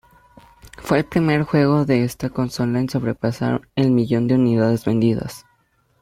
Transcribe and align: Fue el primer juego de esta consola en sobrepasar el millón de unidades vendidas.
Fue 0.79 0.97
el 0.97 1.05
primer 1.05 1.43
juego 1.43 1.85
de 1.85 2.03
esta 2.03 2.31
consola 2.31 2.79
en 2.79 2.89
sobrepasar 2.89 3.61
el 3.75 3.91
millón 3.91 4.27
de 4.27 4.33
unidades 4.33 4.83
vendidas. 4.83 5.45